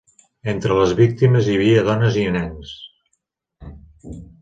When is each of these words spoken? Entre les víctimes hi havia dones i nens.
Entre 0.53 0.77
les 0.77 0.93
víctimes 0.99 1.51
hi 1.51 1.59
havia 1.59 1.85
dones 1.91 2.19
i 2.25 2.25
nens. 2.39 2.75